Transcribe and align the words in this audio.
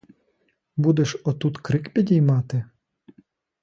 Будеш 0.77 1.15
отут 1.25 1.57
крик 1.57 1.93
підіймати? 1.93 2.63